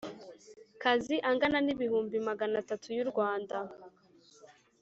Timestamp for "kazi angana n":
0.81-1.69